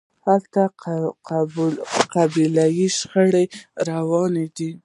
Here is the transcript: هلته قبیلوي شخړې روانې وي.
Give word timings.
هلته 0.25 0.61
قبیلوي 2.15 2.87
شخړې 2.97 3.45
روانې 3.89 4.45
وي. 4.57 4.71